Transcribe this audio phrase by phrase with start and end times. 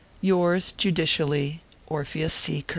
[0.19, 2.65] Yours, judicially, ORPHEUS C.